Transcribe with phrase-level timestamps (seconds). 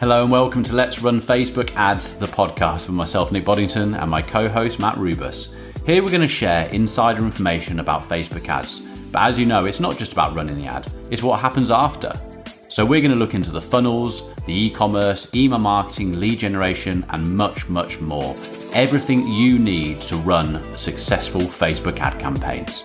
[0.00, 4.10] Hello and welcome to Let's Run Facebook Ads, the podcast with myself, Nick Boddington, and
[4.10, 5.54] my co host, Matt Rubus.
[5.84, 8.80] Here we're going to share insider information about Facebook ads.
[9.12, 12.14] But as you know, it's not just about running the ad, it's what happens after.
[12.68, 17.04] So we're going to look into the funnels, the e commerce, email marketing, lead generation,
[17.10, 18.34] and much, much more.
[18.72, 22.84] Everything you need to run successful Facebook ad campaigns.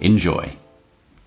[0.00, 0.54] Enjoy.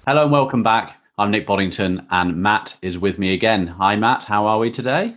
[0.05, 1.02] Hello and welcome back.
[1.18, 3.68] I'm Nick Boddington, and Matt is with me again.
[3.68, 4.25] Hi, Matt.
[4.25, 5.15] How are we today?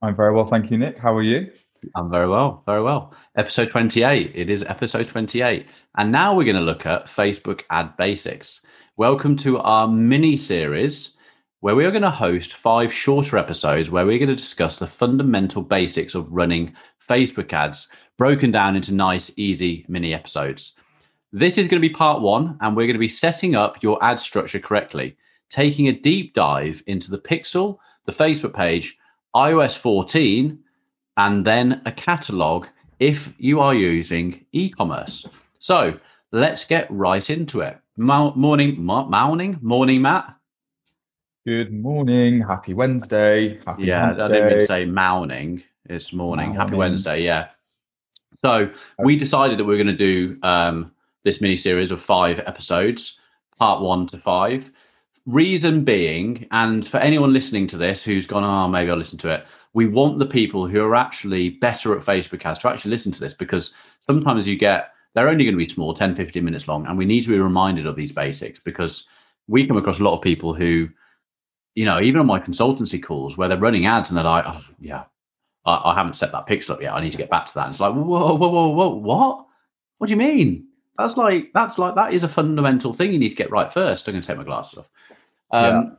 [0.00, 0.96] I'm very well, thank you, Nick.
[0.96, 1.50] How are you?
[1.96, 3.12] I'm very well, very well.
[3.36, 4.30] Episode 28.
[4.36, 5.66] It is episode 28.
[5.98, 8.60] And now we're going to look at Facebook ad basics.
[8.96, 11.16] Welcome to our mini series
[11.58, 14.86] where we are going to host five shorter episodes where we're going to discuss the
[14.86, 16.72] fundamental basics of running
[17.04, 20.74] Facebook ads, broken down into nice, easy mini episodes.
[21.32, 23.98] This is going to be part one, and we're going to be setting up your
[24.04, 25.16] ad structure correctly
[25.52, 28.98] taking a deep dive into the pixel, the Facebook page,
[29.36, 30.58] iOS 14,
[31.18, 32.66] and then a catalog
[32.98, 35.26] if you are using e commerce.
[35.58, 35.98] So
[36.32, 37.78] let's get right into it.
[37.96, 40.34] Mo- morning, mo- morning, morning, Matt.
[41.46, 42.40] Good morning.
[42.40, 43.60] Happy Wednesday.
[43.66, 45.62] Happy yeah, I didn't even say morning.
[45.86, 46.46] It's morning.
[46.46, 46.60] morning.
[46.60, 47.22] Happy Wednesday.
[47.22, 47.48] Yeah.
[48.44, 50.92] So we decided that we are going to do um,
[51.24, 53.18] this mini series of five episodes,
[53.58, 54.70] part one to five.
[55.26, 59.30] Reason being, and for anyone listening to this who's gone, oh, maybe I'll listen to
[59.30, 63.12] it, we want the people who are actually better at Facebook ads to actually listen
[63.12, 63.72] to this because
[64.04, 66.86] sometimes you get, they're only going to be small, 10, 15 minutes long.
[66.86, 69.06] And we need to be reminded of these basics because
[69.46, 70.88] we come across a lot of people who,
[71.74, 74.64] you know, even on my consultancy calls where they're running ads and they're like, oh,
[74.80, 75.04] yeah,
[75.64, 76.94] I, I haven't set that pixel up yet.
[76.94, 77.66] I need to get back to that.
[77.66, 79.46] And it's like, whoa, whoa, whoa, whoa, what?
[79.98, 80.66] What do you mean?
[80.98, 84.06] That's like that's like that is a fundamental thing you need to get right first.
[84.06, 84.88] I'm going to take my glasses off.
[85.50, 85.90] Um, yeah.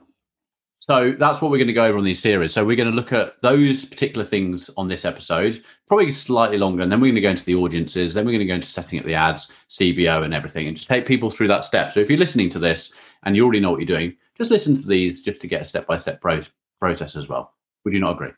[0.80, 2.54] So that's what we're going to go over on these series.
[2.54, 6.84] So we're going to look at those particular things on this episode, probably slightly longer,
[6.84, 8.14] and then we're going to go into the audiences.
[8.14, 10.90] Then we're going to go into setting up the ads, CBO, and everything, and just
[10.90, 11.94] take people through that step.
[11.94, 12.92] So if you're listening to this
[13.24, 15.70] and you already know what you're doing, just listen to these just to get a
[15.70, 17.54] step by step process as well.
[17.86, 18.32] Would you not agree?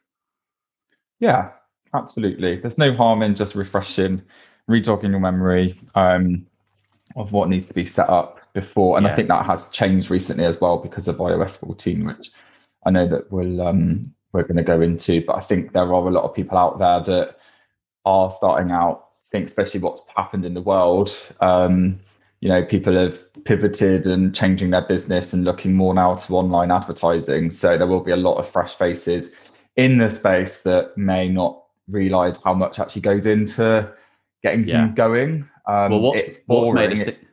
[1.20, 1.50] Yeah,
[1.96, 2.58] absolutely.
[2.58, 4.22] There's no harm in just refreshing,
[4.68, 6.46] rejogging your memory um,
[7.16, 9.12] of what needs to be set up before, and yeah.
[9.12, 12.31] I think that has changed recently as well because of iOS 14, which
[12.86, 15.24] I know that we'll um, we're going to go into.
[15.26, 17.38] But I think there are a lot of people out there that
[18.06, 19.09] are starting out.
[19.30, 21.16] I think especially what's happened in the world.
[21.42, 22.00] Um,
[22.42, 26.70] you know, people have pivoted and changing their business and looking more now to online
[26.70, 27.50] advertising.
[27.50, 29.32] So there will be a lot of fresh faces
[29.78, 33.92] in the space that may not realize how much actually goes into
[34.46, 34.86] getting yeah.
[34.86, 35.50] things going.
[35.68, 37.28] Um, well, what, what's made us th-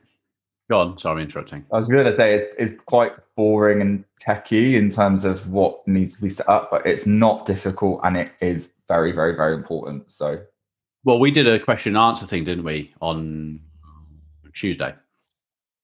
[0.69, 0.97] Go on.
[0.97, 1.65] Sorry, I'm interrupting.
[1.71, 5.85] I was going to say it's, it's quite boring and techy in terms of what
[5.87, 9.53] needs to be set up, but it's not difficult and it is very, very, very
[9.53, 10.09] important.
[10.09, 10.41] So,
[11.03, 13.59] well, we did a question and answer thing, didn't we, on
[14.53, 14.95] Tuesday?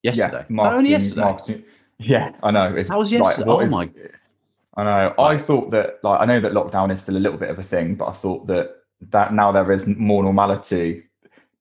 [0.02, 0.46] Yesterday.
[0.50, 1.22] Yeah, marketing, only yesterday.
[1.22, 1.64] Marketing.
[2.00, 2.74] Yeah, I know.
[2.76, 3.50] It's, How was yesterday?
[3.50, 3.92] Like, oh is, my.
[4.78, 5.14] I know.
[5.18, 5.36] Right.
[5.36, 7.64] I thought that, like, I know that lockdown is still a little bit of a
[7.64, 8.78] thing, but I thought that
[9.12, 11.09] that now there is more normality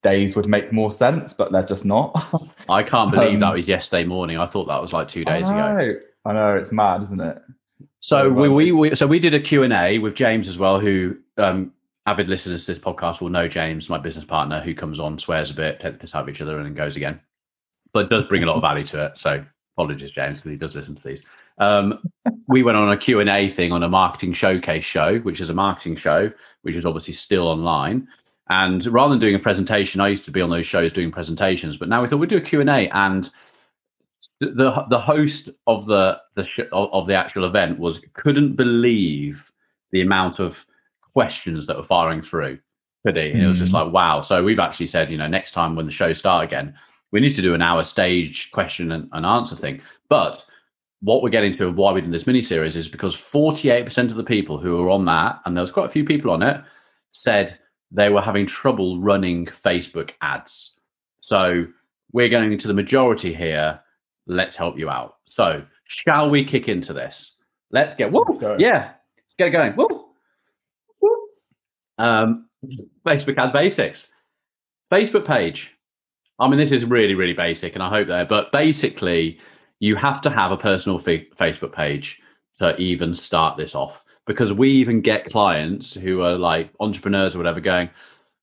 [0.03, 2.12] days would make more sense, but they're just not.
[2.69, 4.38] I can't believe um, that was yesterday morning.
[4.38, 6.00] I thought that was like two days I ago.
[6.25, 7.38] I know it's mad, isn't it?
[8.00, 10.78] So we, we, we so we did a Q and A with James as well,
[10.78, 11.72] who um,
[12.06, 15.50] avid listeners to this podcast will know James, my business partner, who comes on, swears
[15.50, 17.20] a bit, takes the piss out of each other, and then goes again.
[17.92, 19.19] But does bring a lot of value to it.
[19.19, 19.44] So
[19.76, 21.25] apologies, James, because he does listen to these.
[21.58, 21.98] Um,
[22.47, 25.48] we went on a Q and A thing on a marketing showcase show, which is
[25.48, 26.32] a marketing show,
[26.62, 28.08] which is obviously still online.
[28.50, 31.76] And rather than doing a presentation, I used to be on those shows doing presentations,
[31.76, 33.28] but now we thought we'd do a Q&A and
[34.41, 39.50] the the host of the the of the actual event was couldn't believe
[39.91, 40.64] the amount of
[41.12, 42.58] questions that were firing through.
[43.04, 43.31] Could he?
[43.32, 43.42] Mm.
[43.42, 43.78] It was just hmm.
[43.78, 44.20] like wow.
[44.20, 46.75] So we've actually said, you know, next time when the show start again,
[47.10, 49.81] we need to do an hour stage question and, and answer thing.
[50.08, 50.42] But
[51.00, 54.17] what we're getting to of why we did this mini series is because 48% of
[54.17, 56.61] the people who were on that, and there was quite a few people on it,
[57.12, 57.58] said
[57.90, 60.75] they were having trouble running Facebook ads.
[61.20, 61.67] So
[62.12, 63.81] we're going into the majority here.
[64.26, 65.17] Let's help you out.
[65.26, 67.32] So shall we kick into this?
[67.70, 68.25] Let's get woo,
[68.58, 69.75] yeah, let's get it going.
[69.76, 70.06] Woo,
[71.00, 71.29] woo.
[71.99, 72.49] Um,
[73.06, 74.11] Facebook ad basics.
[74.90, 75.75] Facebook page.
[76.38, 78.29] I mean, this is really, really basic, and I hope that.
[78.29, 79.38] But basically,
[79.81, 82.23] you have to have a personal Facebook page
[82.58, 87.38] to even start this off because we even get clients who are like entrepreneurs or
[87.38, 87.88] whatever going,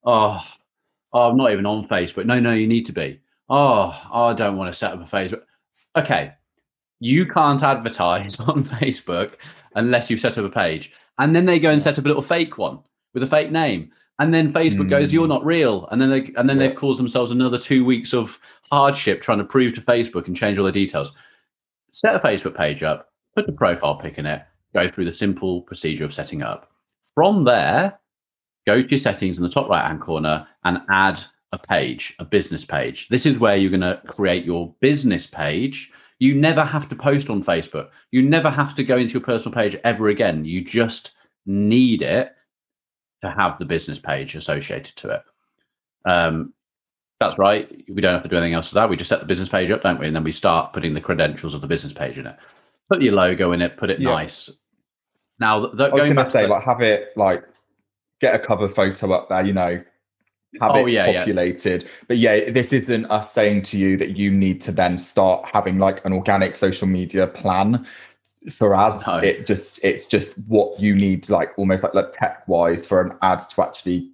[0.04, 0.44] oh,
[1.12, 2.26] oh, I'm not even on Facebook.
[2.26, 3.20] No, no, you need to be.
[3.48, 5.42] Oh, oh I don't want to set up a Facebook.
[5.96, 6.32] Okay,
[6.98, 9.34] you can't advertise on Facebook
[9.76, 10.92] unless you set up a page.
[11.18, 12.80] and then they go and set up a little fake one
[13.14, 14.90] with a fake name, and then Facebook mm.
[14.90, 16.66] goes, "You're not real," and then they and then yeah.
[16.66, 18.38] they've caused themselves another two weeks of
[18.72, 21.12] hardship trying to prove to Facebook and change all the details.
[21.92, 24.42] Set a Facebook page up, put the profile pic in it,
[24.76, 26.70] go through the simple procedure of setting up.
[27.14, 27.98] From there,
[28.66, 32.24] go to your settings in the top right hand corner and add a page, a
[32.24, 33.08] business page.
[33.08, 35.92] This is where you're going to create your business page.
[36.18, 37.88] You never have to post on Facebook.
[38.10, 40.44] You never have to go into your personal page ever again.
[40.44, 41.12] You just
[41.46, 42.32] need it
[43.22, 45.22] to have the business page associated to it.
[46.10, 46.52] Um,
[47.18, 47.84] that's right.
[47.88, 48.90] We don't have to do anything else to that.
[48.90, 50.06] We just set the business page up, don't we?
[50.06, 52.36] And then we start putting the credentials of the business page in it.
[52.90, 53.76] Put your logo in it.
[53.78, 54.50] Put it nice.
[55.38, 57.44] Now, going back to say, the, like, have it like
[58.20, 59.44] get a cover photo up there.
[59.44, 59.82] You know,
[60.60, 61.82] have oh, it yeah, populated.
[61.82, 61.88] Yeah.
[62.08, 65.78] But yeah, this isn't us saying to you that you need to then start having
[65.78, 67.86] like an organic social media plan
[68.50, 69.06] for ads.
[69.06, 69.18] No.
[69.18, 73.16] It just it's just what you need, like almost like, like tech wise, for an
[73.22, 74.10] ad to actually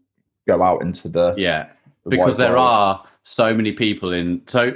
[0.47, 1.71] go out into the yeah.
[2.05, 2.65] The because there world.
[2.65, 4.43] are so many people in.
[4.49, 4.73] So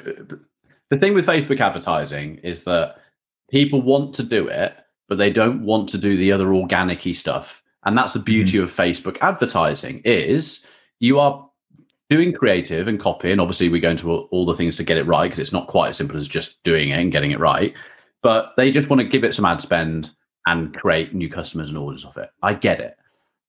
[0.90, 2.98] the thing with Facebook advertising is that
[3.50, 4.76] people want to do it,
[5.08, 7.62] but they don't want to do the other organicy stuff.
[7.84, 8.62] And that's the beauty mm.
[8.62, 10.66] of Facebook advertising is
[10.98, 11.48] you are
[12.10, 14.98] doing creative and copy, and obviously we go into all, all the things to get
[14.98, 17.40] it right because it's not quite as simple as just doing it and getting it
[17.40, 17.74] right.
[18.22, 20.10] But they just want to give it some ad spend
[20.46, 22.30] and create new customers and orders off it.
[22.42, 22.96] I get it.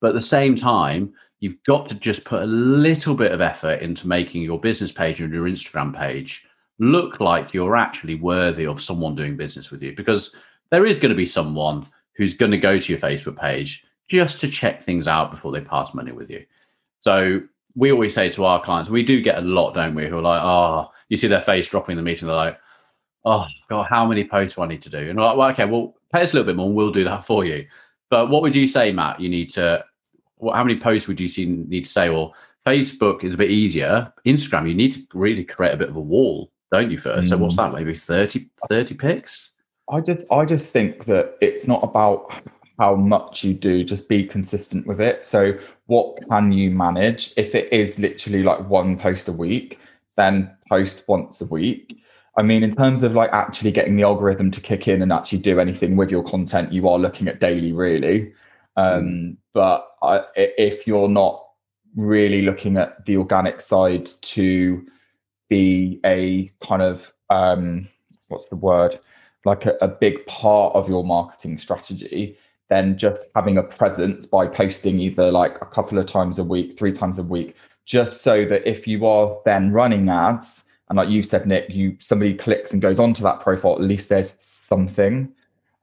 [0.01, 3.81] But at the same time, you've got to just put a little bit of effort
[3.81, 6.45] into making your business page and your Instagram page
[6.80, 10.36] look like you're actually worthy of someone doing business with you because
[10.72, 11.86] there is going to be someone
[12.16, 15.62] who's going to go to your Facebook page just to check things out before they
[15.62, 16.46] pass money with you.
[17.02, 17.42] So
[17.75, 20.08] we always say to our clients, we do get a lot, don't we?
[20.08, 22.28] Who are like, oh, you see their face dropping in the meeting.
[22.28, 22.60] They're like,
[23.25, 24.98] oh, God, how many posts do I need to do?
[24.98, 27.04] And we're like, well, okay, well, pay us a little bit more and we'll do
[27.04, 27.68] that for you.
[28.10, 29.19] But what would you say, Matt?
[29.19, 29.84] You need to,
[30.38, 32.10] what, how many posts would you see, need to say?
[32.10, 32.34] Well,
[32.66, 34.12] Facebook is a bit easier.
[34.25, 37.28] Instagram, you need to really create a bit of a wall, don't you, first?
[37.28, 37.30] Mm.
[37.30, 37.58] So what's mm.
[37.58, 37.74] that?
[37.74, 39.52] Maybe 30, 30 pics?
[39.89, 42.31] I just, I just think that it's not about
[42.80, 45.25] how much you do, just be consistent with it.
[45.25, 45.57] So,
[45.88, 47.34] what can you manage?
[47.38, 49.80] If it is literally like one post a week,
[50.16, 52.01] then post once a week.
[52.38, 55.39] I mean, in terms of like actually getting the algorithm to kick in and actually
[55.39, 58.33] do anything with your content, you are looking at daily, really.
[58.75, 59.38] Um, mm.
[59.54, 61.44] But I, if you're not
[61.95, 64.86] really looking at the organic side to
[65.50, 67.88] be a kind of um,
[68.28, 69.00] what's the word
[69.47, 72.38] like a, a big part of your marketing strategy,
[72.69, 76.77] then just having a presence by posting either like a couple of times a week,
[76.77, 77.55] three times a week,
[77.85, 81.97] just so that if you are then running ads, and like you said, Nick, you
[81.99, 85.33] somebody clicks and goes onto that profile, at least there's something,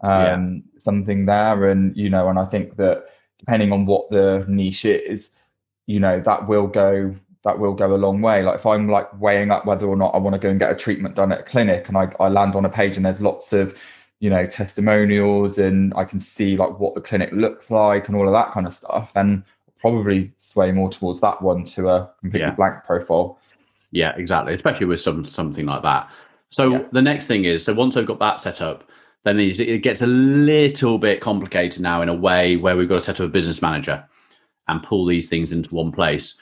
[0.03, 0.79] um, yeah.
[0.79, 1.71] something there.
[1.71, 3.07] And you know, and I think that
[3.39, 5.33] depending on what the niche is,
[5.87, 7.15] you know, that will go
[7.45, 8.43] that will go a long way.
[8.43, 10.73] Like if I'm like weighing up whether or not I want to go and get
[10.73, 13.21] a treatment done at a clinic and I, I land on a page and there's
[13.21, 13.75] lots of
[14.21, 18.27] you know testimonials and i can see like what the clinic looks like and all
[18.27, 19.45] of that kind of stuff then
[19.79, 22.55] probably sway more towards that one to a completely yeah.
[22.55, 23.39] blank profile
[23.91, 26.09] yeah exactly especially with some something like that
[26.49, 26.83] so yeah.
[26.93, 28.89] the next thing is so once i've got that set up
[29.25, 33.01] then it gets a little bit complicated now in a way where we've got to
[33.01, 34.03] set up a business manager
[34.69, 36.39] and pull these things into one place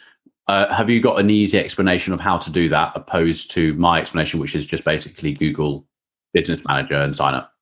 [0.49, 4.01] uh, have you got an easy explanation of how to do that opposed to my
[4.01, 5.87] explanation which is just basically google
[6.33, 7.53] business manager and sign up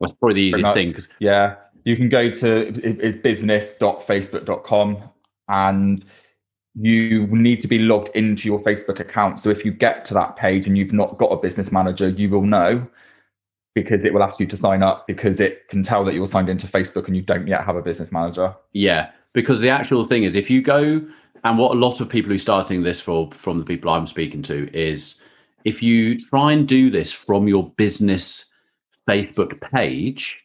[0.00, 0.96] that's probably the easiest thing.
[1.18, 5.02] Yeah, you can go to it's business.facebook.com
[5.48, 6.04] and
[6.76, 9.38] you need to be logged into your Facebook account.
[9.38, 12.28] So if you get to that page and you've not got a business manager, you
[12.30, 12.86] will know
[13.74, 16.48] because it will ask you to sign up because it can tell that you're signed
[16.48, 18.54] into Facebook and you don't yet have a business manager.
[18.72, 21.06] Yeah, because the actual thing is if you go
[21.44, 24.06] and what a lot of people who are starting this for from the people I'm
[24.06, 25.20] speaking to is
[25.64, 28.46] if you try and do this from your business
[29.08, 30.42] Facebook page,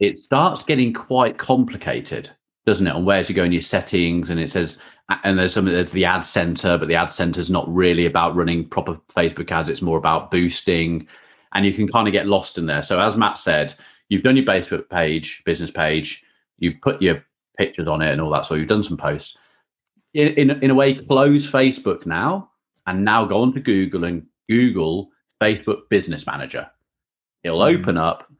[0.00, 2.30] it starts getting quite complicated,
[2.64, 2.94] doesn't it?
[2.94, 4.78] On where to go in your settings, and it says,
[5.22, 8.34] and there's some there's the ad center, but the ad center is not really about
[8.34, 9.68] running proper Facebook ads.
[9.68, 11.06] It's more about boosting,
[11.54, 12.82] and you can kind of get lost in there.
[12.82, 13.74] So as Matt said,
[14.08, 16.24] you've done your Facebook page, business page,
[16.58, 17.24] you've put your
[17.56, 18.46] pictures on it and all that.
[18.46, 19.38] So you've done some posts.
[20.16, 22.50] In, in, a way, close Facebook now,
[22.86, 25.10] and now go on to Google and Google
[25.42, 26.70] Facebook Business Manager
[27.46, 27.78] It'll mm.
[27.78, 28.30] open up,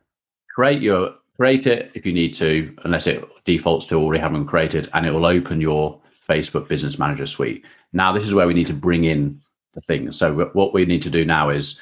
[0.54, 4.88] create your create it if you need to, unless it defaults to already having created,
[4.94, 7.64] and it will open your Facebook Business Manager suite.
[7.92, 9.40] Now, this is where we need to bring in
[9.74, 10.18] the things.
[10.18, 11.80] So what we need to do now is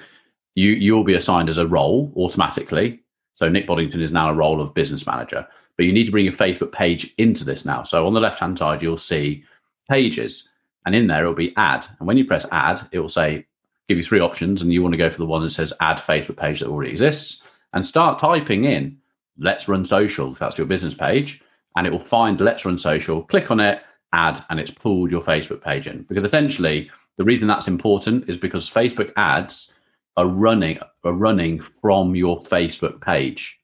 [0.54, 3.00] you you'll be assigned as a role automatically.
[3.36, 5.46] So Nick Boddington is now a role of business manager,
[5.76, 7.84] but you need to bring your Facebook page into this now.
[7.84, 9.44] So on the left hand side, you'll see
[9.88, 10.48] pages,
[10.86, 11.86] and in there it'll be add.
[11.98, 13.46] And when you press add, it will say
[13.88, 15.98] give you three options, and you want to go for the one that says add
[15.98, 18.96] Facebook page that already exists, and start typing in
[19.38, 21.42] Let's Run Social if that's your business page,
[21.76, 23.22] and it will find Let's Run Social.
[23.22, 26.02] Click on it, add, and it's pulled your Facebook page in.
[26.02, 29.72] Because essentially, the reason that's important is because Facebook ads
[30.16, 33.60] are running are running from your Facebook page.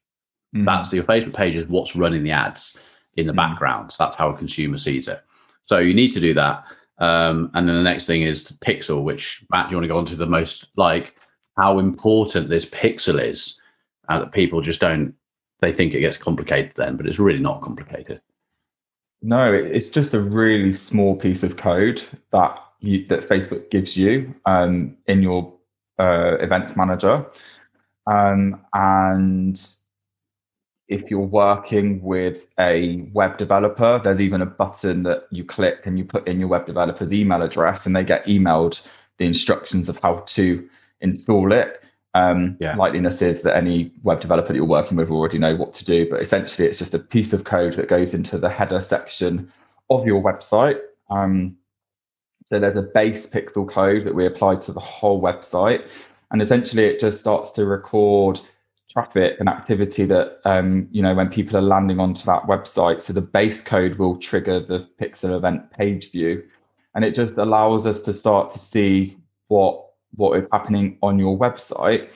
[0.55, 0.65] Mm.
[0.65, 2.77] That's your Facebook page is what's running the ads
[3.15, 3.37] in the mm.
[3.37, 3.91] background.
[3.91, 5.23] So that's how a consumer sees it.
[5.65, 6.63] So you need to do that.
[6.99, 9.97] Um, and then the next thing is pixel, which Matt, do you want to go
[9.97, 11.15] on to the most like
[11.57, 13.59] how important this pixel is?
[14.09, 15.13] Uh, that people just don't
[15.61, 18.21] they think it gets complicated then, but it's really not complicated.
[19.21, 22.01] No, it's just a really small piece of code
[22.31, 25.53] that you, that Facebook gives you um, in your
[25.99, 27.25] uh, events manager.
[28.07, 29.63] Um, and
[30.91, 35.97] if you're working with a web developer, there's even a button that you click and
[35.97, 38.81] you put in your web developer's email address, and they get emailed
[39.17, 40.67] the instructions of how to
[40.99, 41.81] install it.
[42.13, 42.75] Um, yeah.
[42.75, 46.09] Likeliness is that any web developer that you're working with already know what to do,
[46.09, 49.49] but essentially it's just a piece of code that goes into the header section
[49.89, 50.79] of your website.
[51.09, 51.55] Um,
[52.51, 55.87] so there's a base pixel code that we apply to the whole website.
[56.31, 58.41] And essentially it just starts to record
[58.91, 63.01] traffic and activity that, um, you know, when people are landing onto that website.
[63.01, 66.43] So the base code will trigger the pixel event page view.
[66.93, 69.17] And it just allows us to start to see
[69.47, 72.09] what what is happening on your website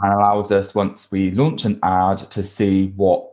[0.00, 3.30] and allows us once we launch an ad to see what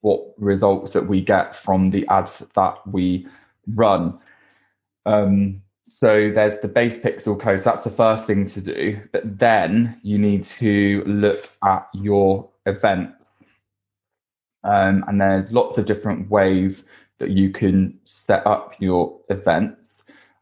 [0.00, 3.26] what results that we get from the ads that we
[3.68, 4.18] run
[5.06, 7.60] um, so there's the base pixel code.
[7.60, 9.00] So that's the first thing to do.
[9.12, 13.10] But then you need to look at your event.
[14.64, 16.86] Um, and there's lots of different ways
[17.18, 19.76] that you can set up your event.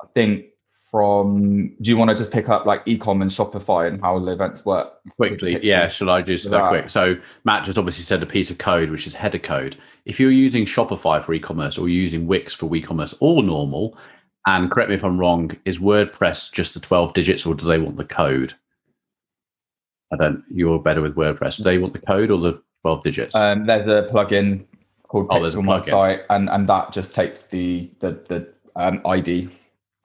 [0.01, 0.47] I think
[0.91, 4.31] from do you want to just pick up like ecom and shopify and how the
[4.31, 8.27] events work quickly yeah shall i just go quick so matt just obviously said a
[8.27, 12.27] piece of code which is header code if you're using shopify for e-commerce or using
[12.27, 13.97] wix for e-commerce or normal
[14.47, 17.79] and correct me if I'm wrong, is WordPress just the 12 digits or do they
[17.79, 18.55] want the code?
[20.13, 21.57] I don't, you're better with WordPress.
[21.57, 23.35] Do they want the code or the 12 digits?
[23.35, 24.65] Um, there's a plugin
[25.09, 29.49] called oh, Pixel My Site, and, and that just takes the, the, the um, ID.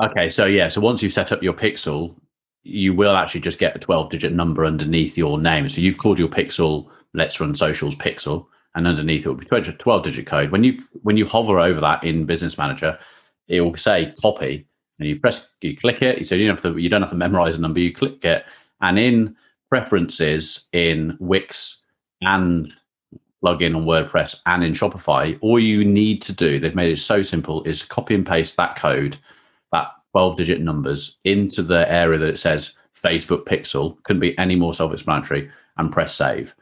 [0.02, 2.16] Okay, so yeah, so once you've set up your Pixel,
[2.64, 5.68] you will actually just get a 12 digit number underneath your name.
[5.70, 10.04] So you've called your Pixel, Let's Run Socials Pixel, and underneath it will be 12
[10.04, 10.52] digit code.
[10.52, 13.00] When you when you hover over that in Business Manager,
[13.48, 14.68] it will say copy,
[15.00, 16.28] and you press, you click it.
[16.28, 17.80] So you don't have to, you don't have to memorize a number.
[17.80, 18.46] You click it,
[18.82, 19.36] and in
[19.70, 21.82] preferences in Wix
[22.22, 22.72] and
[23.44, 27.22] plugin on WordPress and in Shopify, all you need to do, they've made it so
[27.22, 29.18] simple, is copy and paste that code,
[29.72, 34.02] that 12 digit numbers into the area that it says Facebook Pixel.
[34.04, 36.56] Couldn't be any more self explanatory and press save.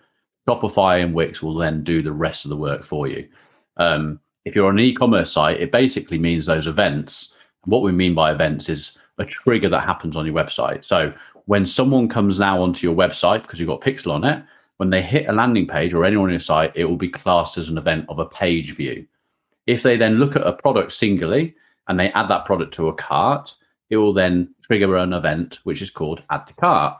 [0.47, 3.27] Shopify and Wix will then do the rest of the work for you.
[3.77, 7.33] Um, if you're on an e-commerce site, it basically means those events.
[7.63, 10.85] And what we mean by events is a trigger that happens on your website.
[10.85, 11.13] So
[11.45, 14.43] when someone comes now onto your website because you've got Pixel on it,
[14.77, 17.57] when they hit a landing page or anyone on your site, it will be classed
[17.57, 19.05] as an event of a page view.
[19.67, 21.55] If they then look at a product singly
[21.87, 23.53] and they add that product to a cart,
[23.89, 26.99] it will then trigger an event which is called add to cart,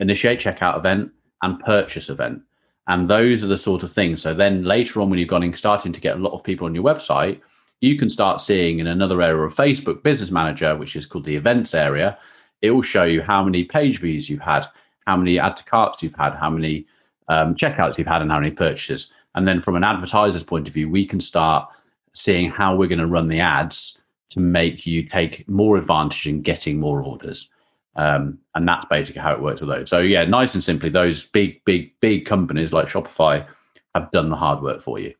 [0.00, 1.10] initiate checkout event,
[1.42, 2.42] and purchase event.
[2.88, 4.20] And those are the sort of things.
[4.20, 6.66] So then later on, when you've gone and starting to get a lot of people
[6.66, 7.40] on your website,
[7.80, 11.36] you can start seeing in another area of Facebook Business Manager, which is called the
[11.36, 12.18] events area,
[12.60, 14.66] it will show you how many page views you've had,
[15.06, 16.86] how many add to carts you've had, how many
[17.28, 19.12] um, checkouts you've had, and how many purchases.
[19.34, 21.68] And then from an advertiser's point of view, we can start
[22.12, 26.40] seeing how we're going to run the ads to make you take more advantage in
[26.40, 27.50] getting more orders.
[27.94, 29.90] Um, and that's basically how it works with those.
[29.90, 33.46] So yeah, nice and simply, those big, big, big companies like Shopify
[33.94, 35.12] have done the hard work for you.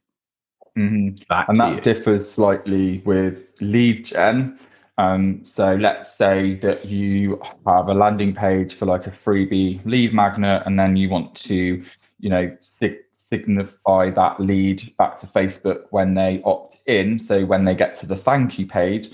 [0.76, 1.50] Mm-hmm.
[1.50, 1.80] and that you.
[1.82, 4.58] differs slightly with lead gen.
[4.96, 10.14] Um, so let's say that you have a landing page for like a freebie lead
[10.14, 11.82] magnet, and then you want to,
[12.20, 17.22] you know, signify that lead back to Facebook when they opt in.
[17.22, 19.10] So when they get to the thank you page,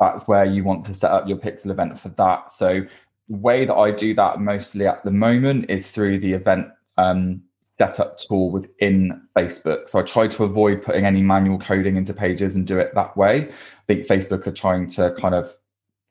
[0.00, 2.50] that's where you want to set up your pixel event for that.
[2.50, 2.82] So
[3.28, 7.42] the way that I do that mostly at the moment is through the event um,
[7.78, 9.88] setup tool within Facebook.
[9.88, 13.16] So I try to avoid putting any manual coding into pages and do it that
[13.16, 13.48] way.
[13.48, 13.52] I
[13.86, 15.56] think Facebook are trying to kind of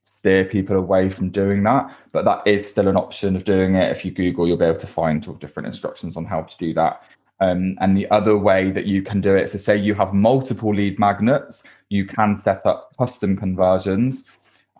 [0.03, 1.93] steer people away from doing that.
[2.13, 3.91] But that is still an option of doing it.
[3.91, 6.73] If you Google, you'll be able to find all different instructions on how to do
[6.75, 7.03] that.
[7.39, 10.73] Um, and the other way that you can do it, so say you have multiple
[10.73, 14.25] lead magnets, you can set up custom conversions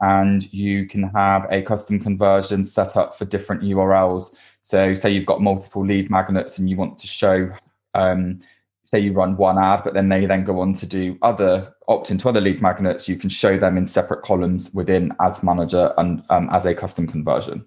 [0.02, 4.36] and you can have a custom conversion set up for different URLs.
[4.64, 7.52] So say you've got multiple lead magnets and you want to show
[7.94, 8.40] um,
[8.88, 12.10] say you run one ad, but then they then go on to do other opt
[12.12, 16.24] into other lead magnets, you can show them in separate columns within Ads Manager and
[16.30, 17.66] um, as a custom conversion.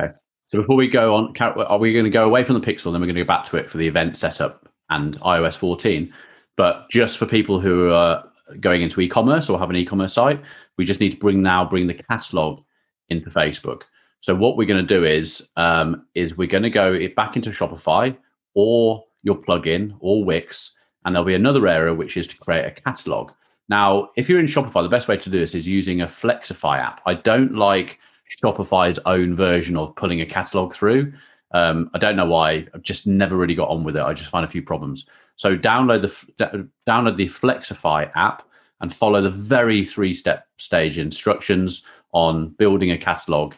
[0.00, 0.14] Okay.
[0.48, 2.92] So before we go on, are we going to go away from the Pixel?
[2.92, 6.12] Then we're going to go back to it for the event setup and iOS 14.
[6.56, 8.24] But just for people who are
[8.60, 10.40] going into e-commerce or have an e-commerce site,
[10.76, 12.62] we just need to bring now bring the catalog
[13.08, 13.82] into Facebook.
[14.20, 17.50] So what we're going to do is um, is we're going to go back into
[17.50, 18.16] Shopify
[18.54, 22.70] or your plugin or Wix, and there'll be another area which is to create a
[22.70, 23.32] catalog.
[23.68, 26.78] Now, if you're in Shopify, the best way to do this is using a Flexify
[26.78, 27.00] app.
[27.04, 27.98] I don't like
[28.42, 31.12] Shopify's own version of pulling a catalog through.
[31.52, 32.66] Um, I don't know why.
[32.74, 34.02] I've just never really got on with it.
[34.02, 35.06] I just find a few problems.
[35.36, 38.42] So download the download the Flexify app
[38.80, 43.54] and follow the very three step stage instructions on building a catalog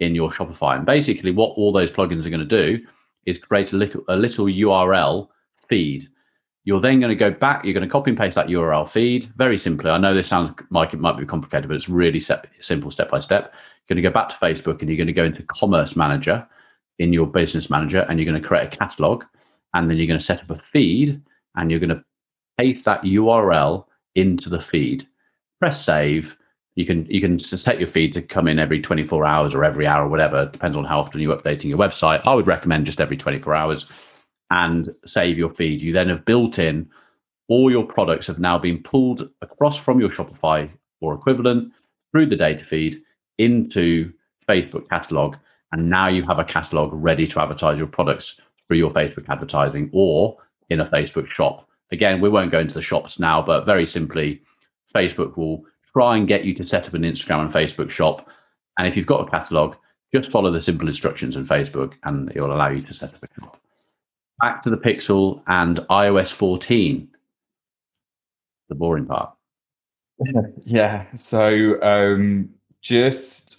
[0.00, 0.76] in your Shopify.
[0.76, 2.84] And basically, what all those plugins are going to do
[3.26, 5.28] is create a little a little URL
[5.68, 6.08] feed.
[6.64, 7.64] You're then going to go back.
[7.64, 9.90] You're going to copy and paste that URL feed very simply.
[9.90, 13.20] I know this sounds like it might be complicated, but it's really simple step by
[13.20, 13.52] step.
[13.88, 16.46] You're going to go back to Facebook and you're going to go into Commerce Manager
[16.98, 19.24] in your Business Manager, and you're going to create a catalog,
[19.74, 21.20] and then you're going to set up a feed,
[21.56, 22.04] and you're going to
[22.58, 25.08] paste that URL into the feed.
[25.58, 26.36] Press save,
[26.74, 29.86] you can you can set your feed to come in every 24 hours or every
[29.86, 33.00] hour or whatever depends on how often you're updating your website i would recommend just
[33.00, 33.86] every 24 hours
[34.52, 36.88] and save your feed you then have built in
[37.48, 41.72] all your products have now been pulled across from your shopify or equivalent
[42.10, 43.02] through the data feed
[43.38, 44.12] into
[44.48, 45.36] facebook catalog
[45.72, 49.90] and now you have a catalog ready to advertise your products through your facebook advertising
[49.92, 50.36] or
[50.70, 54.40] in a facebook shop again we won't go into the shops now but very simply
[54.94, 58.28] facebook will try and get you to set up an Instagram and Facebook shop.
[58.78, 59.76] And if you've got a catalog,
[60.14, 63.22] just follow the simple instructions in Facebook and it will allow you to set up
[63.22, 63.61] a shop.
[64.42, 67.08] Back to the Pixel and iOS 14,
[68.68, 69.32] the boring part.
[70.66, 71.06] Yeah.
[71.14, 72.50] So um,
[72.80, 73.58] just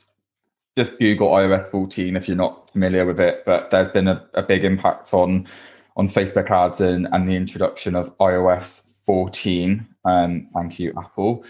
[0.78, 3.44] just Google iOS 14 if you're not familiar with it.
[3.46, 5.48] But there's been a, a big impact on
[5.96, 9.88] on Facebook ads and, and the introduction of iOS 14.
[10.06, 11.44] Um, thank you, Apple.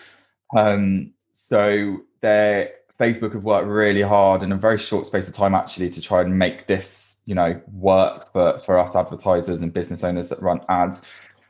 [0.56, 5.90] Um, so Facebook have worked really hard in a very short space of time actually
[5.90, 10.28] to try and make this, you know, work for, for us advertisers and business owners
[10.30, 11.02] that run ads.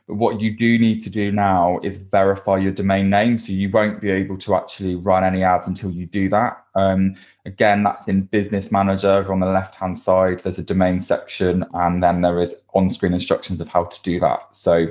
[0.06, 3.38] But what you do need to do now is verify your domain name.
[3.38, 6.64] So you won't be able to actually run any ads until you do that.
[6.74, 10.40] Um, again, that's in Business Manager on the left hand side.
[10.40, 14.20] There's a domain section, and then there is on screen instructions of how to do
[14.20, 14.40] that.
[14.52, 14.88] So,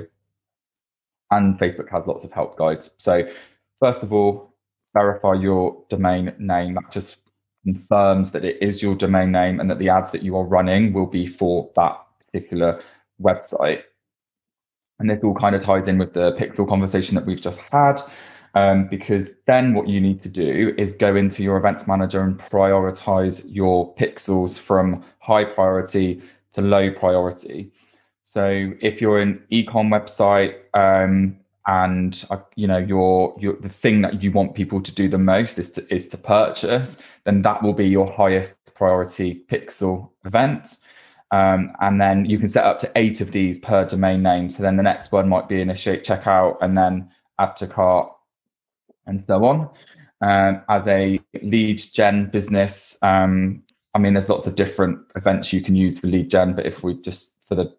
[1.30, 2.90] and Facebook has lots of help guides.
[2.98, 3.28] So
[3.80, 4.52] first of all,
[4.94, 6.74] verify your domain name.
[6.74, 7.18] That just
[7.64, 10.92] confirms that it is your domain name and that the ads that you are running
[10.92, 12.80] will be for that particular
[13.20, 13.82] website.
[14.98, 18.00] And this all kind of ties in with the pixel conversation that we've just had.
[18.56, 22.38] Um, because then what you need to do is go into your events manager and
[22.38, 26.22] prioritize your pixels from high priority
[26.52, 27.72] to low priority.
[28.22, 34.02] So if you're an ecom website, um, and uh, you know your your the thing
[34.02, 37.62] that you want people to do the most is to is to purchase then that
[37.62, 40.76] will be your highest priority pixel event.
[41.30, 44.50] Um, and then you can set up to eight of these per domain name.
[44.50, 48.12] So then the next one might be initiate checkout and then add to cart
[49.06, 49.70] and so on.
[50.20, 53.62] Um, as a lead gen business um,
[53.94, 56.82] i mean there's lots of different events you can use for lead gen but if
[56.82, 57.76] we just for the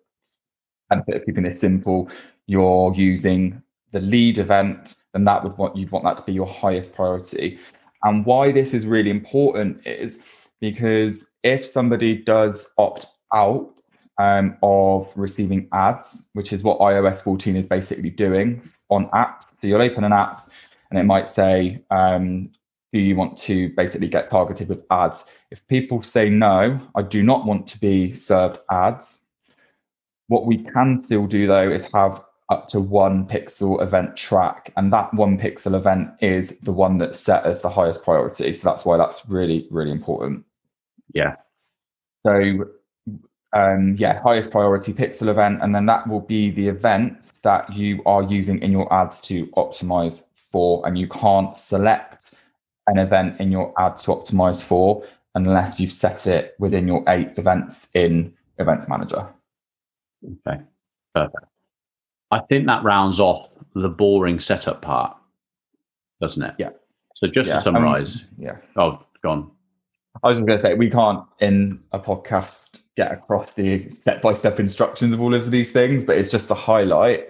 [0.89, 2.07] benefit of keeping this simple
[2.45, 3.63] you're using
[3.95, 7.57] the lead event, then that would want you'd want that to be your highest priority.
[8.03, 10.21] And why this is really important is
[10.59, 13.71] because if somebody does opt out
[14.19, 19.67] um, of receiving ads, which is what iOS 14 is basically doing on apps, so
[19.67, 20.51] you'll open an app
[20.89, 22.51] and it might say, um,
[22.91, 25.23] do you want to basically get targeted with ads?
[25.51, 29.21] If people say no, I do not want to be served ads.
[30.27, 34.71] What we can still do though is have up to one pixel event track.
[34.77, 38.53] And that one pixel event is the one that's set as the highest priority.
[38.53, 40.45] So that's why that's really, really important.
[41.13, 41.35] Yeah.
[42.25, 42.65] So,
[43.53, 45.59] um, yeah, highest priority pixel event.
[45.61, 49.47] And then that will be the event that you are using in your ads to
[49.47, 50.85] optimize for.
[50.87, 52.33] And you can't select
[52.87, 55.03] an event in your ad to optimize for
[55.33, 59.27] unless you've set it within your eight events in Events Manager.
[60.23, 60.61] Okay,
[61.13, 61.45] perfect.
[62.31, 65.15] I think that rounds off the boring setup part,
[66.21, 66.55] doesn't it?
[66.57, 66.69] Yeah.
[67.13, 68.57] So just Yeah, to summarize, um, yeah.
[68.75, 69.51] oh, gone.
[70.23, 74.21] I was just going to say, we can't in a podcast get across the step
[74.21, 77.29] by step instructions of all of these things, but it's just to highlight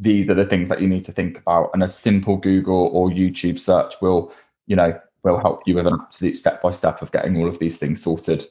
[0.00, 1.70] these are the things that you need to think about.
[1.72, 4.32] And a simple Google or YouTube search will,
[4.66, 7.58] you know, will help you with an absolute step by step of getting all of
[7.58, 8.44] these things sorted.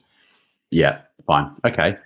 [0.71, 1.52] Yeah, fine.
[1.65, 1.98] Okay.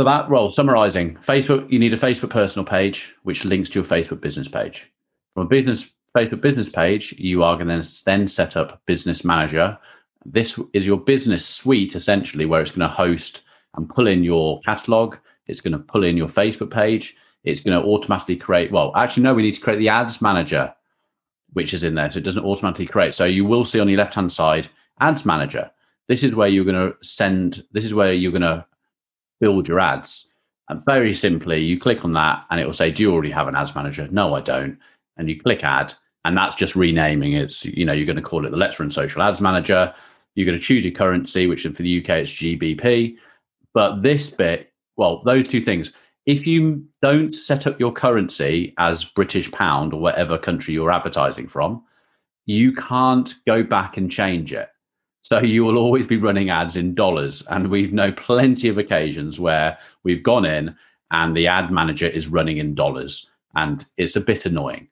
[0.00, 3.84] So that role, summarizing Facebook, you need a Facebook personal page, which links to your
[3.84, 4.90] Facebook business page.
[5.34, 9.76] From a business Facebook business page, you are going to then set up Business Manager.
[10.24, 13.42] This is your business suite, essentially, where it's going to host
[13.74, 15.16] and pull in your catalog.
[15.48, 17.14] It's going to pull in your Facebook page.
[17.44, 18.72] It's going to automatically create.
[18.72, 20.74] Well, actually, no, we need to create the Ads Manager,
[21.52, 23.14] which is in there, so it doesn't automatically create.
[23.14, 24.66] So you will see on the left hand side
[24.98, 25.70] Ads Manager.
[26.08, 27.64] This is where you're going to send.
[27.72, 28.64] This is where you're going to
[29.40, 30.28] build your ads.
[30.68, 33.48] And very simply, you click on that, and it will say, "Do you already have
[33.48, 34.78] an Ads Manager?" No, I don't.
[35.16, 37.64] And you click Add, and that's just renaming it.
[37.64, 39.92] You know, you're going to call it the Let's Run Social Ads Manager.
[40.34, 43.16] You're going to choose your currency, which for the UK it's GBP.
[43.74, 45.92] But this bit, well, those two things.
[46.26, 51.48] If you don't set up your currency as British pound or whatever country you're advertising
[51.48, 51.82] from,
[52.46, 54.68] you can't go back and change it.
[55.22, 57.42] So you will always be running ads in dollars.
[57.48, 60.74] And we've know plenty of occasions where we've gone in
[61.10, 63.30] and the ad manager is running in dollars.
[63.54, 64.88] And it's a bit annoying,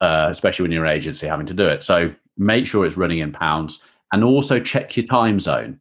[0.00, 1.82] uh, especially when you're an agency having to do it.
[1.82, 3.80] So make sure it's running in pounds
[4.12, 5.80] and also check your time zone.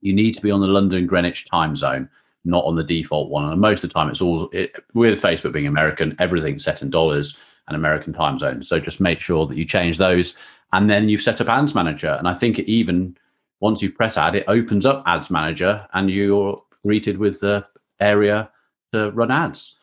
[0.00, 2.08] You need to be on the London Greenwich time zone,
[2.44, 3.50] not on the default one.
[3.50, 6.90] And most of the time, it's all it, with Facebook being American, everything's set in
[6.90, 8.62] dollars and American time zone.
[8.62, 10.34] So just make sure that you change those.
[10.72, 12.16] And then you've set up Ads Manager.
[12.18, 13.16] And I think it even
[13.60, 17.64] once you press add, it opens up Ads Manager and you're greeted with the
[18.00, 18.50] area
[18.92, 19.76] to run ads.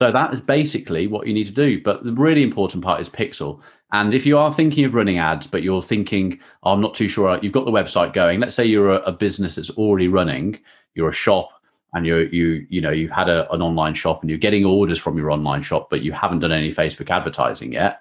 [0.00, 1.80] So that is basically what you need to do.
[1.82, 3.60] But the really important part is Pixel.
[3.92, 7.08] And if you are thinking of running ads, but you're thinking, oh, I'm not too
[7.08, 8.40] sure, you've got the website going.
[8.40, 10.58] Let's say you're a, a business that's already running,
[10.94, 11.50] you're a shop,
[11.94, 14.98] and you you you know you've had a, an online shop and you're getting orders
[14.98, 18.00] from your online shop, but you haven't done any Facebook advertising yet.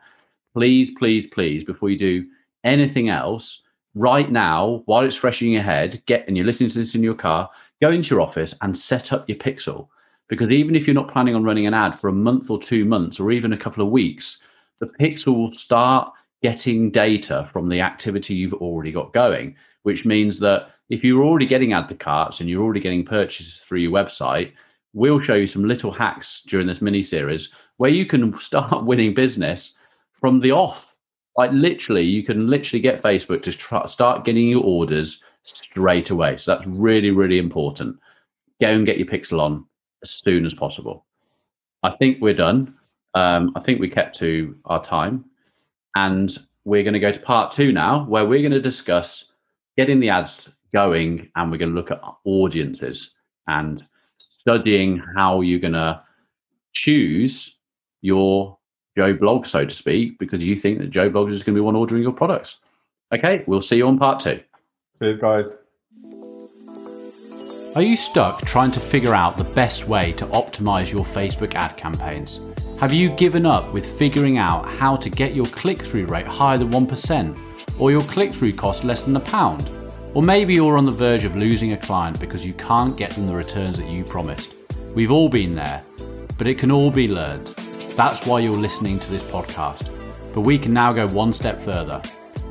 [0.54, 2.26] Please, please, please, before you do
[2.64, 3.64] anything else,
[3.96, 7.04] right now, while it's fresh in your head, get and you're listening to this in
[7.04, 7.50] your car,
[7.82, 9.88] go into your office and set up your Pixel.
[10.30, 12.86] Because even if you're not planning on running an ad for a month or two
[12.86, 14.40] months or even a couple of weeks,
[14.80, 16.12] the Pixel will start
[16.42, 21.46] getting data from the activity you've already got going, which means that if you're already
[21.46, 24.52] getting add to carts and you're already getting purchases through your website,
[24.94, 29.14] we'll show you some little hacks during this mini series where you can start winning
[29.14, 29.76] business
[30.24, 30.96] from the off.
[31.36, 36.38] Like literally, you can literally get Facebook to try, start getting your orders straight away.
[36.38, 37.98] So that's really, really important.
[38.62, 39.66] Go and get your pixel on
[40.02, 41.06] as soon as possible.
[41.84, 42.74] I think we're done.
[43.16, 45.26] Um, I think we kept to our time.
[45.96, 49.34] And we're going to go to part two now, where we're going to discuss
[49.76, 53.14] getting the ads going and we're going to look at audiences
[53.48, 53.86] and
[54.40, 56.02] studying how you're going to
[56.72, 57.58] choose
[58.02, 58.58] your
[58.96, 61.62] Joe blog, so to speak, because you think that Joe blog is going to be
[61.62, 62.60] one ordering your products.
[63.14, 64.40] Okay, we'll see you on part two.
[65.00, 65.58] Cheers, guys.
[67.76, 71.76] Are you stuck trying to figure out the best way to optimize your Facebook ad
[71.76, 72.40] campaigns?
[72.80, 76.60] Have you given up with figuring out how to get your click through rate higher
[76.60, 79.72] than 1% or your click through cost less than a pound?
[80.14, 83.26] Or maybe you're on the verge of losing a client because you can't get them
[83.26, 84.54] the returns that you promised.
[84.94, 85.82] We've all been there,
[86.38, 87.56] but it can all be learned.
[87.96, 89.92] That's why you're listening to this podcast.
[90.34, 92.02] But we can now go one step further.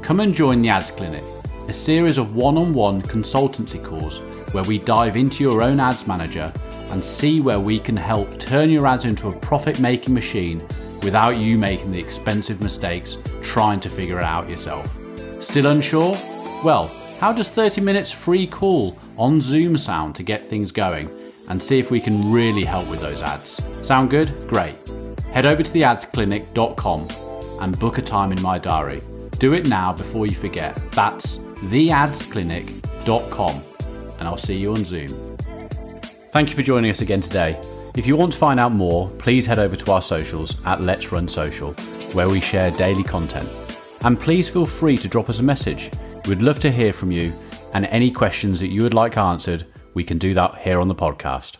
[0.00, 1.24] Come and join the Ads Clinic,
[1.66, 4.18] a series of one on one consultancy calls
[4.52, 6.52] where we dive into your own ads manager
[6.90, 10.64] and see where we can help turn your ads into a profit making machine
[11.02, 14.88] without you making the expensive mistakes trying to figure it out yourself.
[15.42, 16.12] Still unsure?
[16.62, 16.86] Well,
[17.18, 21.10] how does 30 minutes free call on Zoom sound to get things going
[21.48, 23.64] and see if we can really help with those ads?
[23.82, 24.32] Sound good?
[24.46, 24.76] Great.
[25.32, 27.08] Head over to theadsclinic.com
[27.60, 29.00] and book a time in my diary.
[29.38, 30.74] Do it now before you forget.
[30.92, 33.62] That's theadsclinic.com
[34.18, 35.36] and I'll see you on Zoom.
[36.32, 37.60] Thank you for joining us again today.
[37.96, 41.12] If you want to find out more, please head over to our socials at Let's
[41.12, 41.72] Run Social,
[42.12, 43.50] where we share daily content.
[44.02, 45.90] And please feel free to drop us a message.
[46.26, 47.32] We'd love to hear from you,
[47.74, 50.94] and any questions that you would like answered, we can do that here on the
[50.94, 51.56] podcast.